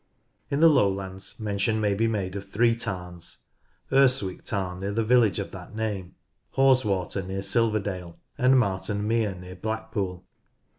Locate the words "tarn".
4.43-4.79